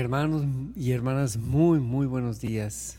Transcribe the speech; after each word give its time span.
Hermanos 0.00 0.46
y 0.76 0.92
hermanas, 0.92 1.36
muy, 1.36 1.78
muy 1.78 2.06
buenos 2.06 2.40
días. 2.40 2.96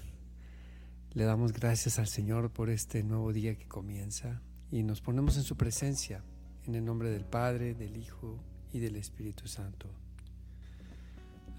Le 1.15 1.23
damos 1.23 1.51
gracias 1.51 1.97
al 1.97 2.05
Señor 2.05 2.51
por 2.51 2.69
este 2.69 3.01
nuevo 3.01 3.33
día 3.33 3.55
que 3.55 3.67
comienza 3.67 4.39
y 4.71 4.83
nos 4.83 5.01
ponemos 5.01 5.35
en 5.35 5.41
su 5.41 5.57
presencia, 5.57 6.23
en 6.67 6.75
el 6.75 6.85
nombre 6.85 7.09
del 7.09 7.25
Padre, 7.25 7.73
del 7.73 7.97
Hijo 7.97 8.37
y 8.71 8.77
del 8.77 8.97
Espíritu 8.97 9.47
Santo. 9.47 9.89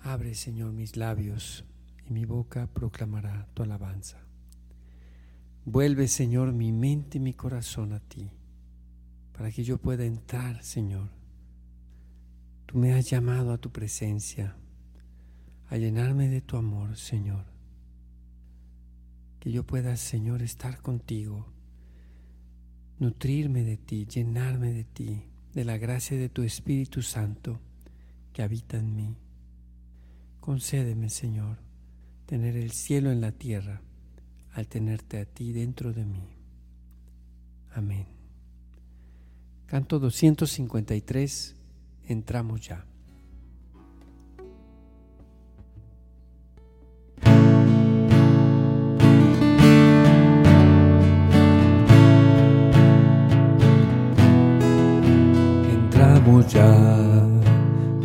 Abre, 0.04 0.36
Señor, 0.36 0.70
mis 0.70 0.96
labios 0.96 1.64
y 2.08 2.12
mi 2.12 2.24
boca 2.24 2.68
proclamará 2.72 3.48
tu 3.52 3.64
alabanza. 3.64 4.18
Vuelve, 5.64 6.06
Señor, 6.06 6.52
mi 6.52 6.70
mente 6.70 7.18
y 7.18 7.20
mi 7.20 7.34
corazón 7.34 7.94
a 7.94 7.98
ti, 7.98 8.30
para 9.36 9.50
que 9.50 9.64
yo 9.64 9.78
pueda 9.78 10.04
entrar, 10.04 10.62
Señor. 10.62 11.08
Tú 12.66 12.78
me 12.78 12.94
has 12.94 13.10
llamado 13.10 13.52
a 13.52 13.58
tu 13.58 13.72
presencia 13.72 14.56
a 15.72 15.78
llenarme 15.78 16.28
de 16.28 16.42
tu 16.42 16.58
amor, 16.58 16.98
Señor. 16.98 17.46
Que 19.40 19.50
yo 19.50 19.64
pueda, 19.64 19.96
Señor, 19.96 20.42
estar 20.42 20.82
contigo, 20.82 21.46
nutrirme 22.98 23.64
de 23.64 23.78
ti, 23.78 24.04
llenarme 24.04 24.74
de 24.74 24.84
ti, 24.84 25.22
de 25.54 25.64
la 25.64 25.78
gracia 25.78 26.18
de 26.18 26.28
tu 26.28 26.42
Espíritu 26.42 27.00
Santo 27.00 27.58
que 28.34 28.42
habita 28.42 28.76
en 28.76 28.94
mí. 28.94 29.16
Concédeme, 30.40 31.08
Señor, 31.08 31.56
tener 32.26 32.54
el 32.54 32.72
cielo 32.72 33.10
en 33.10 33.22
la 33.22 33.32
tierra 33.32 33.80
al 34.52 34.68
tenerte 34.68 35.20
a 35.20 35.24
ti 35.24 35.52
dentro 35.52 35.94
de 35.94 36.04
mí. 36.04 36.28
Amén. 37.70 38.08
Canto 39.64 39.98
253, 39.98 41.56
entramos 42.08 42.60
ya. 42.60 42.91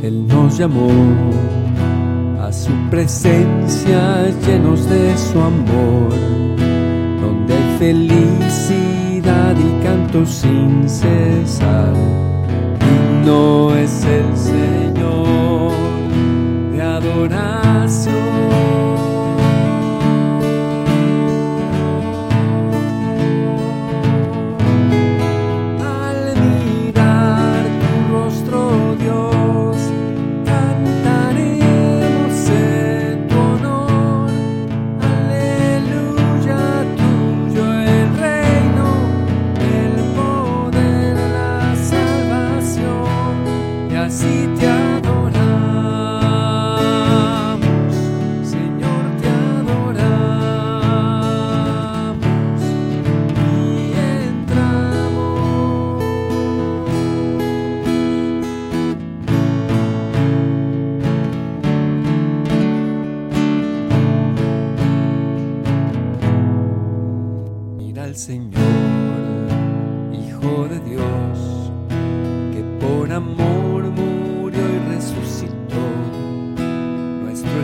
Él 0.08 0.26
nos 0.26 0.58
llamó 0.58 0.90
a 2.40 2.50
su 2.54 2.72
presencia 2.90 4.30
llenos 4.48 4.90
de 4.90 5.18
su 5.18 5.38
amor, 5.38 6.14
donde 7.20 7.54
hay 7.54 7.78
felicidad 7.78 9.54
y 9.58 9.84
canto 9.84 10.26
sin 10.26 10.88
cesar. 10.88 11.94
no 13.26 13.76
es 13.76 14.06
el 14.06 14.38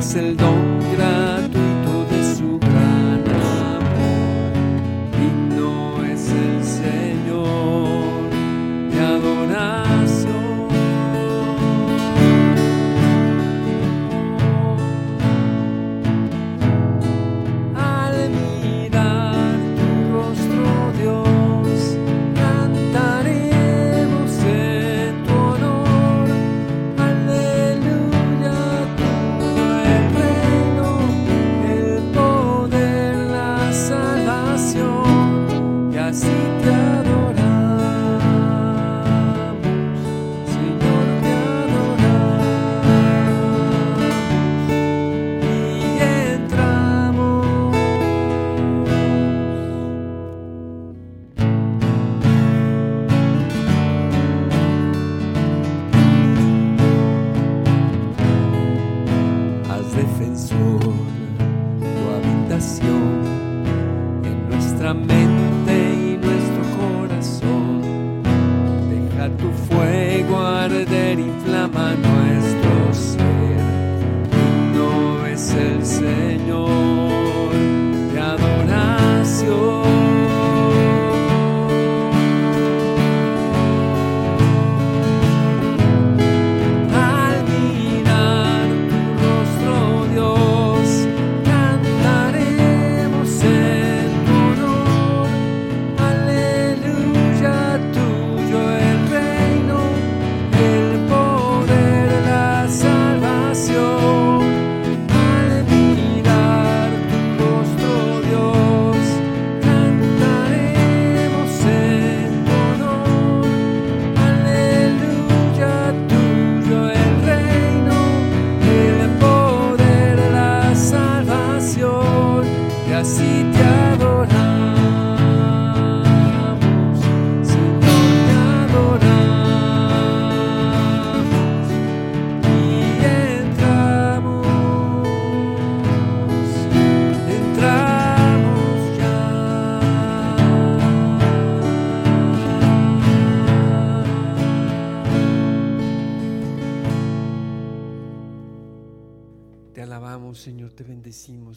es 0.04 0.16
el 0.16 0.36
don. 0.36 1.23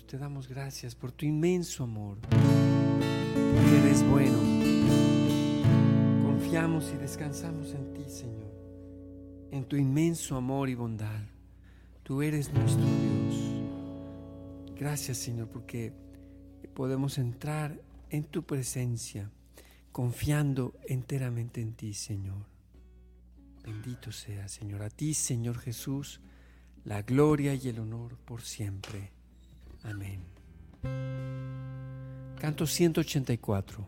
Te 0.06 0.18
damos 0.18 0.46
gracias 0.46 0.94
por 0.94 1.10
tu 1.10 1.26
inmenso 1.26 1.82
amor, 1.82 2.18
porque 2.20 3.78
eres 3.82 4.08
bueno. 4.08 4.38
Confiamos 6.22 6.92
y 6.94 6.96
descansamos 6.96 7.74
en 7.74 7.92
ti, 7.92 8.04
Señor, 8.08 8.52
en 9.50 9.64
tu 9.64 9.74
inmenso 9.76 10.36
amor 10.36 10.68
y 10.68 10.74
bondad. 10.74 11.22
Tú 12.04 12.22
eres 12.22 12.52
nuestro 12.52 12.84
Dios. 12.84 14.76
Gracias, 14.78 15.18
Señor, 15.18 15.48
porque 15.48 15.92
podemos 16.74 17.18
entrar 17.18 17.80
en 18.10 18.24
tu 18.24 18.44
presencia, 18.44 19.30
confiando 19.90 20.74
enteramente 20.86 21.60
en 21.60 21.72
ti, 21.72 21.94
Señor. 21.94 22.46
Bendito 23.64 24.12
sea, 24.12 24.46
Señor, 24.46 24.82
a 24.82 24.90
ti, 24.90 25.14
Señor 25.14 25.58
Jesús 25.58 26.20
la 26.86 27.02
gloria 27.02 27.52
y 27.54 27.68
el 27.68 27.80
honor 27.80 28.16
por 28.18 28.42
siempre. 28.42 29.15
Amén. 29.90 30.20
Canto 32.38 32.66
184. 32.66 33.86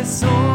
Al 0.00 0.49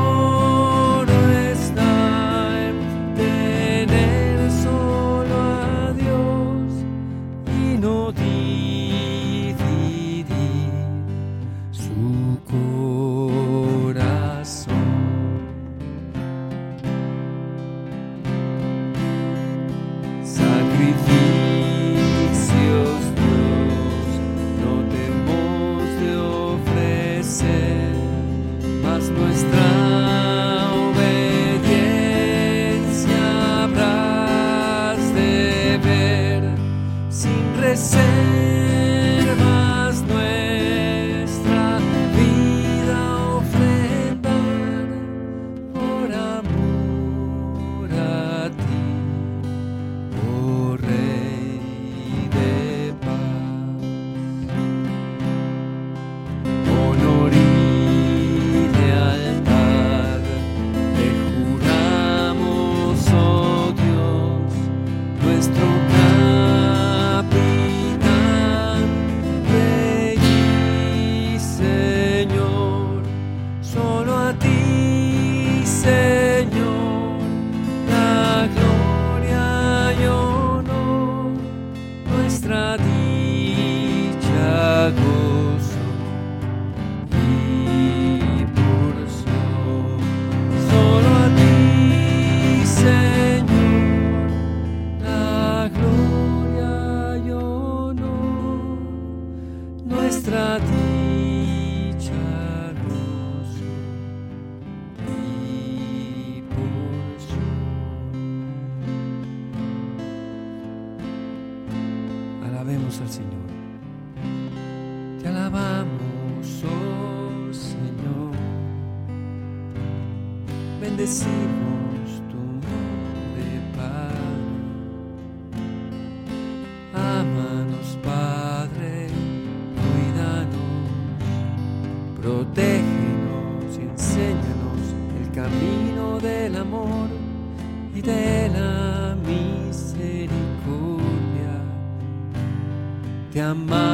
Te 143.55 143.85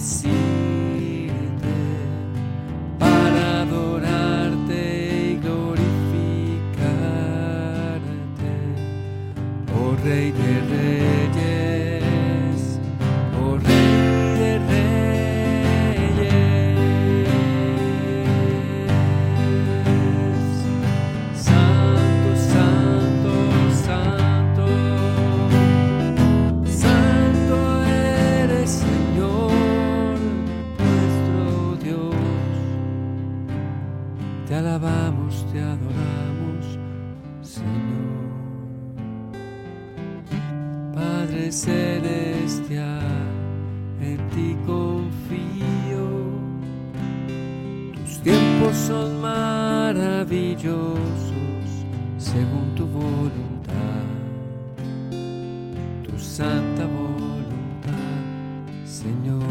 y 0.00 0.69
Padre 41.30 41.52
celestial, 41.52 43.06
en 44.00 44.18
ti 44.30 44.56
confío. 44.66 46.08
Tus 47.94 48.18
tiempos 48.18 48.76
son 48.76 49.20
maravillosos 49.20 50.90
según 52.18 52.74
tu 52.74 52.84
voluntad, 52.84 54.02
tu 56.04 56.18
santa 56.18 56.84
voluntad, 56.86 57.92
Señor. 58.84 59.44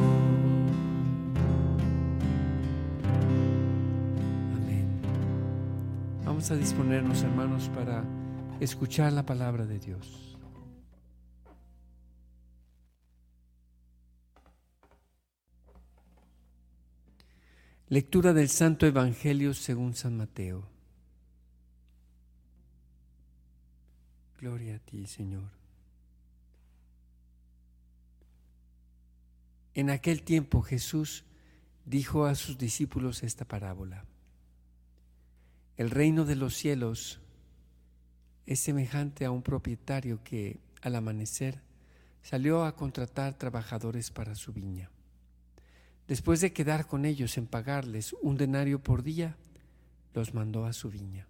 Amén. 4.58 4.86
Vamos 6.26 6.52
a 6.52 6.58
disponernos, 6.58 7.24
hermanos, 7.24 7.70
para 7.74 8.04
escuchar 8.60 9.14
la 9.14 9.26
palabra 9.26 9.66
de 9.66 9.80
Dios. 9.80 10.29
Lectura 17.92 18.34
del 18.34 18.50
Santo 18.50 18.86
Evangelio 18.86 19.56
según 19.56 19.96
San 19.96 20.16
Mateo. 20.16 20.64
Gloria 24.38 24.76
a 24.76 24.78
ti, 24.78 25.08
Señor. 25.08 25.50
En 29.74 29.90
aquel 29.90 30.22
tiempo 30.22 30.62
Jesús 30.62 31.24
dijo 31.84 32.26
a 32.26 32.36
sus 32.36 32.60
discípulos 32.60 33.24
esta 33.24 33.44
parábola. 33.44 34.06
El 35.76 35.90
reino 35.90 36.26
de 36.26 36.36
los 36.36 36.54
cielos 36.54 37.20
es 38.46 38.60
semejante 38.60 39.26
a 39.26 39.32
un 39.32 39.42
propietario 39.42 40.24
que 40.24 40.60
al 40.84 40.96
amanecer 40.96 41.64
salió 42.22 42.66
a 42.66 42.76
contratar 42.76 43.34
trabajadores 43.34 44.12
para 44.12 44.36
su 44.36 44.54
viña. 44.54 44.92
Después 46.10 46.42
de 46.42 46.54
quedar 46.54 46.88
con 46.88 47.06
ellos 47.06 47.38
en 47.38 47.46
pagarles 47.46 48.16
un 48.24 48.36
denario 48.36 48.82
por 48.82 49.04
día, 49.04 49.38
los 50.16 50.34
mandó 50.34 50.66
a 50.66 50.74
su 50.74 50.90
viña. 50.90 51.28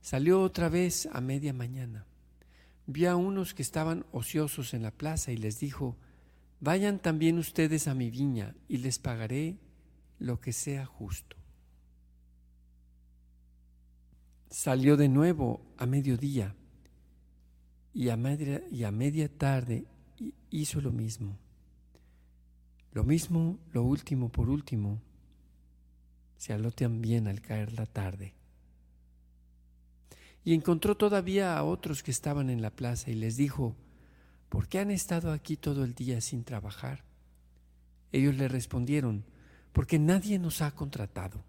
Salió 0.00 0.40
otra 0.40 0.68
vez 0.68 1.08
a 1.12 1.20
media 1.20 1.52
mañana. 1.52 2.06
Vio 2.86 3.10
a 3.10 3.16
unos 3.16 3.52
que 3.52 3.62
estaban 3.62 4.06
ociosos 4.12 4.74
en 4.74 4.82
la 4.82 4.92
plaza 4.92 5.32
y 5.32 5.36
les 5.36 5.58
dijo, 5.58 5.96
Vayan 6.60 7.00
también 7.00 7.36
ustedes 7.38 7.88
a 7.88 7.94
mi 7.94 8.10
viña 8.10 8.54
y 8.68 8.76
les 8.76 9.00
pagaré 9.00 9.58
lo 10.20 10.38
que 10.38 10.52
sea 10.52 10.86
justo. 10.86 11.36
Salió 14.50 14.96
de 14.96 15.08
nuevo 15.08 15.66
a 15.78 15.86
mediodía 15.86 16.54
y 17.92 18.10
a 18.10 18.16
media, 18.16 18.62
y 18.70 18.84
a 18.84 18.92
media 18.92 19.28
tarde 19.28 19.84
hizo 20.50 20.80
lo 20.80 20.92
mismo. 20.92 21.40
Lo 22.94 23.02
mismo, 23.02 23.58
lo 23.72 23.82
último 23.82 24.28
por 24.30 24.48
último, 24.48 25.00
se 26.36 26.52
aló 26.52 26.70
también 26.70 27.26
al 27.26 27.40
caer 27.40 27.72
la 27.72 27.86
tarde. 27.86 28.34
Y 30.44 30.54
encontró 30.54 30.96
todavía 30.96 31.58
a 31.58 31.64
otros 31.64 32.04
que 32.04 32.12
estaban 32.12 32.50
en 32.50 32.62
la 32.62 32.70
plaza 32.70 33.10
y 33.10 33.14
les 33.14 33.36
dijo, 33.36 33.74
¿por 34.48 34.68
qué 34.68 34.78
han 34.78 34.92
estado 34.92 35.32
aquí 35.32 35.56
todo 35.56 35.82
el 35.82 35.94
día 35.94 36.20
sin 36.20 36.44
trabajar? 36.44 37.02
Ellos 38.12 38.36
le 38.36 38.46
respondieron, 38.46 39.24
porque 39.72 39.98
nadie 39.98 40.38
nos 40.38 40.62
ha 40.62 40.70
contratado. 40.70 41.42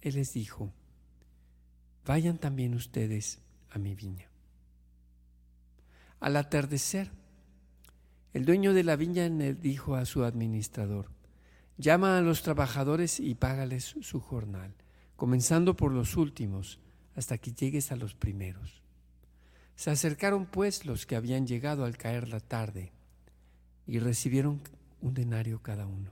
Él 0.00 0.14
les 0.14 0.32
dijo, 0.32 0.72
vayan 2.06 2.38
también 2.38 2.74
ustedes 2.74 3.40
a 3.70 3.80
mi 3.80 3.96
viña. 3.96 4.28
Al 6.20 6.36
atardecer, 6.36 7.10
el 8.32 8.46
dueño 8.46 8.72
de 8.72 8.82
la 8.82 8.96
viña 8.96 9.28
dijo 9.28 9.94
a 9.94 10.06
su 10.06 10.24
administrador, 10.24 11.10
llama 11.76 12.16
a 12.16 12.22
los 12.22 12.42
trabajadores 12.42 13.20
y 13.20 13.34
págales 13.34 13.94
su 14.00 14.20
jornal, 14.20 14.74
comenzando 15.16 15.76
por 15.76 15.92
los 15.92 16.16
últimos 16.16 16.78
hasta 17.14 17.36
que 17.36 17.52
llegues 17.52 17.92
a 17.92 17.96
los 17.96 18.14
primeros. 18.14 18.82
Se 19.76 19.90
acercaron 19.90 20.46
pues 20.46 20.86
los 20.86 21.04
que 21.04 21.16
habían 21.16 21.46
llegado 21.46 21.84
al 21.84 21.98
caer 21.98 22.28
la 22.28 22.40
tarde 22.40 22.92
y 23.86 23.98
recibieron 23.98 24.62
un 25.02 25.12
denario 25.12 25.60
cada 25.60 25.86
uno. 25.86 26.10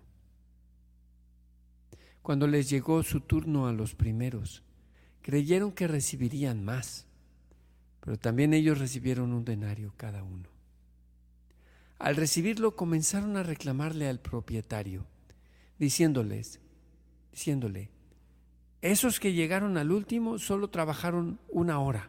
Cuando 2.20 2.46
les 2.46 2.68
llegó 2.68 3.02
su 3.02 3.20
turno 3.20 3.66
a 3.66 3.72
los 3.72 3.94
primeros, 3.94 4.62
creyeron 5.22 5.72
que 5.72 5.88
recibirían 5.88 6.62
más, 6.64 7.06
pero 8.00 8.18
también 8.18 8.52
ellos 8.52 8.78
recibieron 8.78 9.32
un 9.32 9.44
denario 9.44 9.94
cada 9.96 10.22
uno. 10.22 10.59
Al 12.00 12.16
recibirlo 12.16 12.76
comenzaron 12.76 13.36
a 13.36 13.42
reclamarle 13.42 14.08
al 14.08 14.20
propietario, 14.20 15.04
diciéndoles, 15.78 16.58
diciéndole, 17.30 17.90
esos 18.80 19.20
que 19.20 19.34
llegaron 19.34 19.76
al 19.76 19.92
último 19.92 20.38
solo 20.38 20.70
trabajaron 20.70 21.38
una 21.50 21.78
hora. 21.78 22.08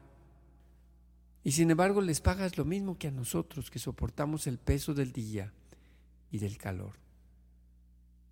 Y 1.44 1.52
sin 1.52 1.72
embargo 1.72 2.00
les 2.00 2.22
pagas 2.22 2.58
lo 2.58 2.64
mismo 2.64 2.98
que 2.98 3.10
a 3.10 3.12
nosotros 3.12 3.70
que 3.70 3.80
soportamos 3.80 4.48
el 4.48 4.60
peso 4.60 4.94
del 4.94 5.12
día 5.12 5.52
y 6.32 6.38
del 6.38 6.58
calor. 6.58 6.94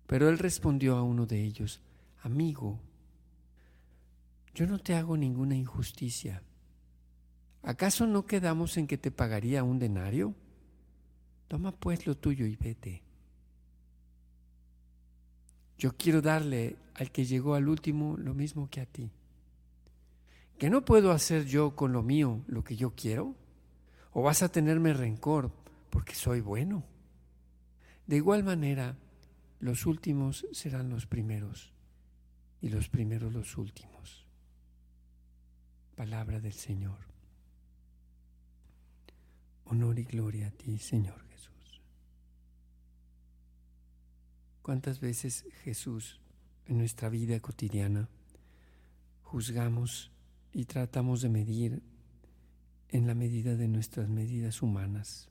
Pero 0.06 0.30
él 0.30 0.38
respondió 0.38 0.96
a 0.96 1.02
uno 1.02 1.26
de 1.26 1.42
ellos, 1.42 1.82
amigo, 2.22 2.80
yo 4.54 4.66
no 4.66 4.78
te 4.78 4.94
hago 4.94 5.14
ninguna 5.18 5.56
injusticia. 5.56 6.42
¿Acaso 7.62 8.06
no 8.06 8.24
quedamos 8.24 8.78
en 8.78 8.86
que 8.86 8.96
te 8.96 9.10
pagaría 9.10 9.62
un 9.62 9.78
denario? 9.78 10.34
Toma 11.50 11.72
pues 11.72 12.06
lo 12.06 12.16
tuyo 12.16 12.46
y 12.46 12.54
vete. 12.54 13.02
Yo 15.76 15.96
quiero 15.96 16.22
darle 16.22 16.76
al 16.94 17.10
que 17.10 17.24
llegó 17.24 17.56
al 17.56 17.68
último 17.68 18.16
lo 18.16 18.34
mismo 18.34 18.70
que 18.70 18.80
a 18.80 18.86
ti. 18.86 19.10
¿Que 20.60 20.70
no 20.70 20.84
puedo 20.84 21.10
hacer 21.10 21.46
yo 21.46 21.74
con 21.74 21.92
lo 21.92 22.04
mío 22.04 22.40
lo 22.46 22.62
que 22.62 22.76
yo 22.76 22.94
quiero? 22.94 23.34
¿O 24.12 24.22
vas 24.22 24.44
a 24.44 24.52
tenerme 24.52 24.94
rencor 24.94 25.50
porque 25.90 26.14
soy 26.14 26.40
bueno? 26.40 26.84
De 28.06 28.14
igual 28.14 28.44
manera, 28.44 28.96
los 29.58 29.86
últimos 29.86 30.46
serán 30.52 30.88
los 30.88 31.06
primeros 31.06 31.72
y 32.60 32.68
los 32.68 32.88
primeros 32.88 33.32
los 33.32 33.58
últimos. 33.58 34.24
Palabra 35.96 36.38
del 36.38 36.52
Señor. 36.52 36.98
Honor 39.64 39.98
y 39.98 40.04
gloria 40.04 40.46
a 40.46 40.50
ti, 40.52 40.78
Señor. 40.78 41.29
¿Cuántas 44.62 45.00
veces 45.00 45.46
Jesús 45.64 46.20
en 46.66 46.78
nuestra 46.78 47.08
vida 47.08 47.40
cotidiana 47.40 48.08
juzgamos 49.22 50.10
y 50.52 50.66
tratamos 50.66 51.22
de 51.22 51.30
medir 51.30 51.82
en 52.90 53.06
la 53.06 53.14
medida 53.14 53.56
de 53.56 53.68
nuestras 53.68 54.08
medidas 54.10 54.60
humanas? 54.60 55.30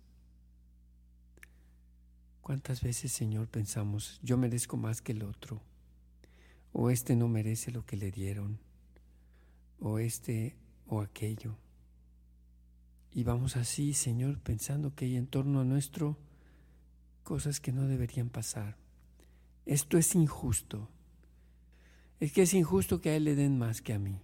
¿Cuántas 2.42 2.82
veces, 2.82 3.12
Señor, 3.12 3.48
pensamos, 3.48 4.20
yo 4.24 4.36
merezco 4.36 4.78
más 4.78 5.00
que 5.00 5.12
el 5.12 5.22
otro? 5.22 5.62
O 6.74 6.90
este 6.90 7.16
no 7.16 7.28
merece 7.28 7.72
lo 7.72 7.86
que 7.86 7.98
le 7.98 8.10
dieron, 8.10 8.58
o 9.80 10.00
este 10.00 10.56
o 10.88 11.02
aquello. 11.02 11.56
Y 13.12 13.24
vamos 13.24 13.58
así, 13.58 13.94
Señor, 13.94 14.40
pensando 14.40 14.96
que 14.96 15.06
hay 15.06 15.18
en 15.18 15.28
torno 15.28 15.62
a 15.62 15.66
nuestro 15.66 16.18
cosas 17.24 17.60
que 17.60 17.72
no 17.72 17.88
deberían 17.88 18.30
pasar. 18.30 18.79
Esto 19.66 19.98
es 19.98 20.16
injusto, 20.16 20.90
Es 22.20 22.34
que 22.34 22.42
es 22.42 22.54
injusto 22.54 23.00
que 23.00 23.12
a 23.12 23.16
él 23.16 23.24
le 23.24 23.36
den 23.36 23.58
más 23.58 23.82
que 23.82 23.94
a 23.94 24.00
mí. 24.00 24.20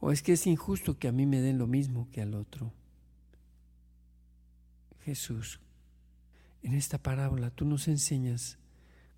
O 0.00 0.12
es 0.12 0.22
que 0.22 0.32
es 0.32 0.46
injusto 0.46 0.98
que 0.98 1.08
a 1.08 1.12
mí 1.12 1.24
me 1.24 1.40
den 1.40 1.56
lo 1.56 1.66
mismo 1.66 2.10
que 2.10 2.20
al 2.20 2.34
otro. 2.34 2.72
Jesús, 5.00 5.60
en 6.62 6.74
esta 6.74 6.98
parábola 6.98 7.50
tú 7.50 7.64
nos 7.64 7.88
enseñas 7.88 8.58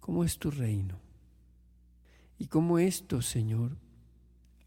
cómo 0.01 0.23
es 0.23 0.39
tu 0.39 0.51
reino 0.51 1.01
y 2.39 2.47
cómo 2.47 2.79
esto, 2.79 3.21
Señor, 3.23 3.79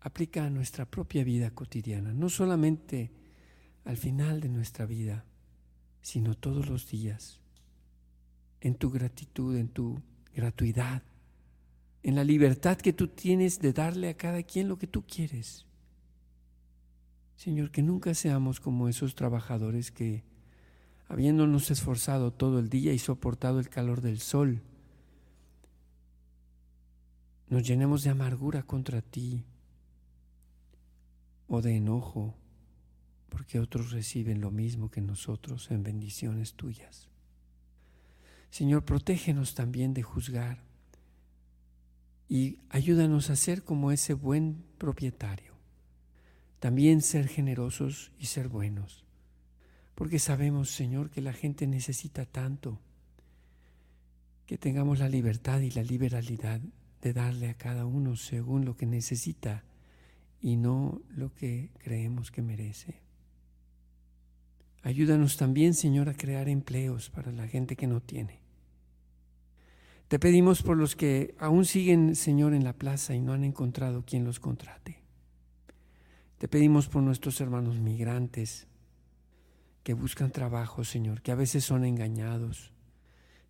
aplica 0.02 0.46
a 0.46 0.50
nuestra 0.50 0.86
propia 0.86 1.24
vida 1.24 1.52
cotidiana, 1.52 2.12
no 2.12 2.30
solamente 2.30 3.12
al 3.86 3.98
final 3.98 4.42
de 4.42 4.50
nuestra 4.50 4.86
vida, 4.86 5.26
sino 6.02 6.36
todos 6.36 6.68
los 6.68 6.90
días, 6.90 7.40
en 8.60 8.76
tu 8.76 8.90
gratitud, 8.90 9.56
en 9.56 9.70
tu 9.70 10.02
gratuidad, 10.34 11.04
en 12.04 12.16
la 12.16 12.24
libertad 12.24 12.78
que 12.78 12.94
tú 12.94 13.08
tienes 13.08 13.60
de 13.60 13.74
darle 13.74 14.10
a 14.10 14.18
cada 14.18 14.44
quien 14.44 14.68
lo 14.68 14.78
que 14.78 14.88
tú 14.88 15.04
quieres. 15.06 15.66
Señor, 17.36 17.72
que 17.72 17.82
nunca 17.82 18.14
seamos 18.14 18.60
como 18.60 18.88
esos 18.88 19.16
trabajadores 19.16 19.92
que, 19.92 20.24
habiéndonos 21.08 21.72
esforzado 21.72 22.32
todo 22.32 22.60
el 22.60 22.70
día 22.70 22.94
y 22.94 23.00
soportado 23.00 23.60
el 23.60 23.70
calor 23.70 24.02
del 24.02 24.20
sol, 24.20 24.62
nos 27.50 27.64
llenemos 27.64 28.04
de 28.04 28.10
amargura 28.10 28.64
contra 28.64 29.02
ti 29.02 29.44
o 31.48 31.62
de 31.62 31.76
enojo 31.76 32.36
porque 33.32 33.60
otros 33.60 33.92
reciben 33.92 34.42
lo 34.42 34.52
mismo 34.52 34.92
que 34.92 35.02
nosotros 35.02 35.72
en 35.72 35.84
bendiciones 35.84 36.54
tuyas. 36.54 37.11
Señor, 38.52 38.84
protégenos 38.84 39.56
también 39.56 39.94
de 39.94 40.04
juzgar 40.04 40.62
y 42.28 42.60
ayúdanos 42.70 43.30
a 43.30 43.36
ser 43.36 43.64
como 43.64 43.92
ese 43.92 44.14
buen 44.14 44.64
propietario. 44.78 45.54
También 46.60 47.02
ser 47.02 47.28
generosos 47.28 48.12
y 48.20 48.28
ser 48.28 48.50
buenos, 48.50 49.04
porque 49.96 50.20
sabemos, 50.20 50.70
Señor, 50.70 51.10
que 51.10 51.22
la 51.22 51.34
gente 51.34 51.66
necesita 51.66 52.26
tanto 52.26 52.80
que 54.46 54.58
tengamos 54.58 55.00
la 55.00 55.10
libertad 55.10 55.62
y 55.62 55.72
la 55.72 55.82
liberalidad 55.82 56.60
de 57.02 57.14
darle 57.14 57.50
a 57.50 57.54
cada 57.54 57.86
uno 57.86 58.16
según 58.18 58.66
lo 58.66 58.76
que 58.76 58.86
necesita 58.86 59.64
y 60.42 60.58
no 60.58 61.02
lo 61.10 61.34
que 61.34 61.72
creemos 61.80 62.32
que 62.32 62.42
merece. 62.42 63.00
Ayúdanos 64.84 65.38
también, 65.38 65.74
Señor, 65.74 66.10
a 66.10 66.16
crear 66.16 66.50
empleos 66.50 67.10
para 67.10 67.32
la 67.32 67.48
gente 67.48 67.76
que 67.76 67.88
no 67.88 68.02
tiene. 68.02 68.41
Te 70.12 70.20
pedimos 70.20 70.62
por 70.62 70.76
los 70.76 70.98
que 70.98 71.36
aún 71.40 71.64
siguen, 71.64 72.18
Señor, 72.18 72.54
en 72.54 72.66
la 72.66 72.74
plaza 72.74 73.16
y 73.16 73.22
no 73.22 73.32
han 73.32 73.46
encontrado 73.46 74.04
quien 74.06 74.26
los 74.26 74.42
contrate. 74.42 75.00
Te 76.38 76.50
pedimos 76.50 76.90
por 76.90 77.02
nuestros 77.02 77.40
hermanos 77.40 77.80
migrantes 77.80 78.68
que 79.84 79.94
buscan 79.94 80.30
trabajo, 80.30 80.84
Señor, 80.84 81.22
que 81.22 81.32
a 81.32 81.36
veces 81.36 81.64
son 81.64 81.86
engañados. 81.86 82.74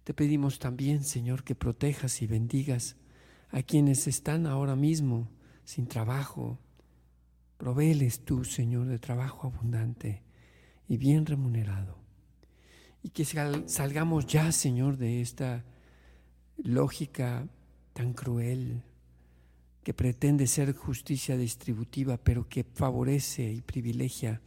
Te 0.03 0.13
pedimos 0.13 0.59
también, 0.59 1.03
Señor, 1.03 1.43
que 1.43 1.55
protejas 1.55 2.21
y 2.21 2.27
bendigas 2.27 2.95
a 3.49 3.63
quienes 3.63 4.05
están 4.05 4.45
ahora 4.45 4.75
mismo 4.75 5.29
sin 5.63 5.87
trabajo. 5.87 6.59
Provéles 7.57 8.23
tú, 8.23 8.45
Señor, 8.45 8.85
de 8.85 8.99
trabajo 8.99 9.47
abundante 9.47 10.21
y 10.87 10.97
bien 10.97 11.25
remunerado. 11.25 11.97
Y 13.01 13.09
que 13.09 13.25
salgamos 13.25 14.27
ya, 14.27 14.51
Señor, 14.51 14.97
de 14.97 15.21
esta 15.21 15.65
lógica 16.57 17.47
tan 17.93 18.13
cruel 18.13 18.83
que 19.83 19.93
pretende 19.93 20.47
ser 20.47 20.73
justicia 20.75 21.37
distributiva, 21.37 22.17
pero 22.17 22.47
que 22.47 22.63
favorece 22.63 23.51
y 23.51 23.61
privilegia 23.61 24.41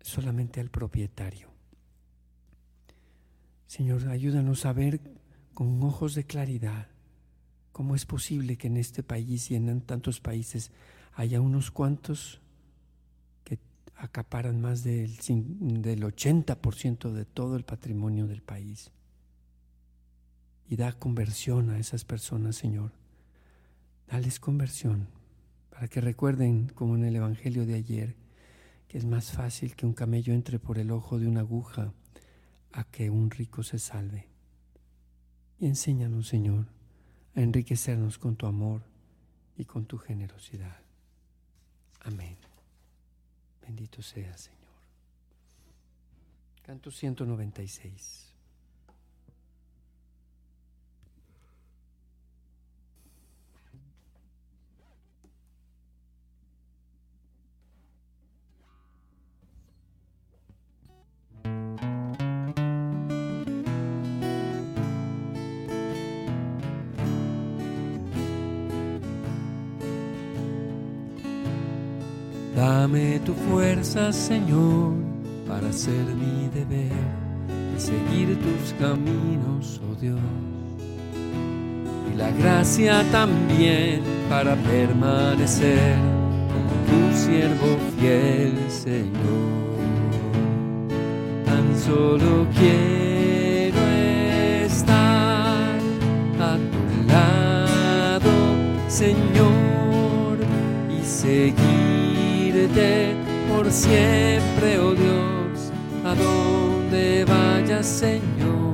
solamente 0.00 0.60
al 0.60 0.70
propietario. 0.70 1.48
Señor, 3.66 4.08
ayúdanos 4.08 4.66
a 4.66 4.72
ver 4.72 5.00
con 5.54 5.82
ojos 5.82 6.14
de 6.14 6.24
claridad 6.24 6.88
¿Cómo 7.78 7.94
es 7.94 8.06
posible 8.06 8.56
que 8.56 8.66
en 8.66 8.76
este 8.76 9.04
país 9.04 9.52
y 9.52 9.54
en 9.54 9.80
tantos 9.82 10.18
países 10.18 10.72
haya 11.14 11.40
unos 11.40 11.70
cuantos 11.70 12.40
que 13.44 13.60
acaparan 13.94 14.60
más 14.60 14.82
del, 14.82 15.16
del 15.16 16.02
80% 16.02 17.12
de 17.12 17.24
todo 17.24 17.54
el 17.54 17.62
patrimonio 17.62 18.26
del 18.26 18.42
país? 18.42 18.90
Y 20.68 20.76
da 20.76 20.92
conversión 20.92 21.70
a 21.70 21.78
esas 21.78 22.04
personas, 22.04 22.56
Señor. 22.56 22.92
Dales 24.06 24.38
conversión 24.38 25.08
para 25.70 25.88
que 25.88 26.00
recuerden, 26.00 26.68
como 26.74 26.96
en 26.96 27.04
el 27.04 27.16
Evangelio 27.16 27.64
de 27.64 27.74
ayer, 27.74 28.16
que 28.88 28.98
es 28.98 29.04
más 29.04 29.30
fácil 29.30 29.76
que 29.76 29.86
un 29.86 29.92
camello 29.92 30.32
entre 30.32 30.58
por 30.58 30.78
el 30.78 30.90
ojo 30.90 31.18
de 31.18 31.28
una 31.28 31.40
aguja 31.40 31.92
a 32.72 32.84
que 32.84 33.10
un 33.10 33.30
rico 33.30 33.62
se 33.62 33.78
salve. 33.78 34.26
Y 35.60 35.66
enséñanos, 35.66 36.28
Señor, 36.28 36.66
enriquecernos 37.34 38.18
con 38.18 38.36
tu 38.36 38.46
amor 38.46 38.82
y 39.56 39.64
con 39.64 39.86
tu 39.86 39.98
generosidad. 39.98 40.80
Amén. 42.00 42.36
Bendito 43.62 44.02
sea, 44.02 44.36
Señor. 44.36 44.58
Canto 46.62 46.90
196. 46.90 48.27
Dame 72.90 73.18
tu 73.18 73.34
fuerza, 73.34 74.10
Señor, 74.10 74.94
para 75.46 75.68
hacer 75.68 76.06
mi 76.14 76.48
deber 76.48 76.90
y 77.76 77.78
seguir 77.78 78.38
tus 78.38 78.72
caminos, 78.78 79.78
oh 79.84 79.94
Dios. 80.00 80.18
Y 82.10 82.16
la 82.16 82.30
gracia 82.30 83.04
también 83.12 84.00
para 84.30 84.56
permanecer 84.56 85.96
como 86.48 86.70
tu 86.88 87.14
siervo 87.14 87.76
fiel, 88.00 88.54
Señor. 88.70 89.12
Tan 91.44 91.78
solo 91.78 92.46
quiero 92.58 93.07
por 103.48 103.70
siempre, 103.70 104.78
oh 104.78 104.94
Dios, 104.94 105.72
a 106.04 106.14
donde 106.14 107.24
vayas, 107.24 107.86
Señor. 107.86 108.68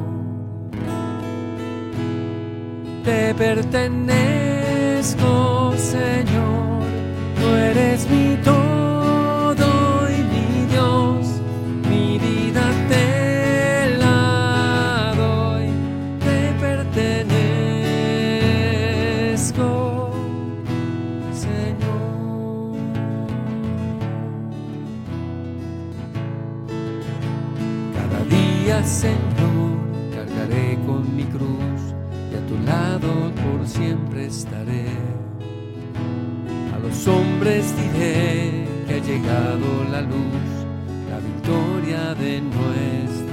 Te 3.05 3.35
pertenezco, 3.35 5.23
Señor, 5.77 6.83
tú 7.41 7.55
eres 7.55 8.09
mi 8.11 8.37
todo 8.45 8.54
Cargaré 28.75 30.75
con 30.85 31.15
mi 31.15 31.23
cruz 31.27 31.95
y 32.33 32.35
a 32.35 32.45
tu 32.49 32.59
lado 32.67 33.31
por 33.37 33.69
siempre 33.69 34.27
estaré. 34.27 34.87
A 36.75 36.81
los 36.81 37.07
hombres 37.07 37.73
diré 37.77 38.67
que 38.89 38.95
ha 38.95 38.99
llegado 38.99 39.85
la 39.93 40.01
luz, 40.01 40.67
la 41.09 41.21
victoria 41.21 42.17
de 42.17 42.41
nuestro 42.41 43.24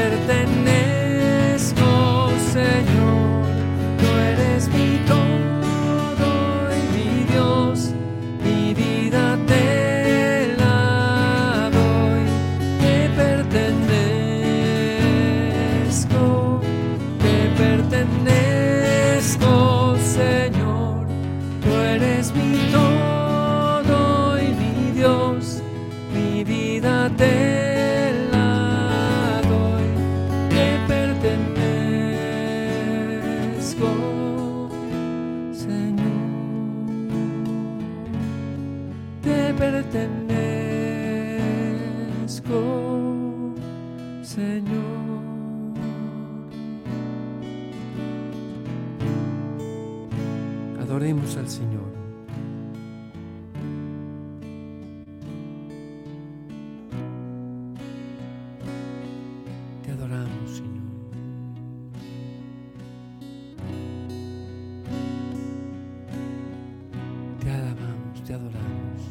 verte 0.00 0.49
al 51.00 51.48
Señor. 51.48 51.90
Te 59.82 59.92
adoramos, 59.92 60.50
Señor. 60.50 60.82
Te 67.40 67.50
alabamos, 67.50 68.24
te 68.24 68.34
adoramos. 68.34 69.02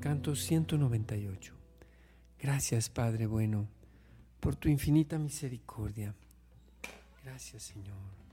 Canto 0.00 0.34
198. 0.34 1.54
Gracias, 2.40 2.90
Padre 2.90 3.26
bueno, 3.26 3.68
por 4.40 4.56
tu 4.56 4.68
infinita 4.68 5.16
misericordia 5.16 6.12
Gracias, 7.26 7.64
Señor. 7.64 8.25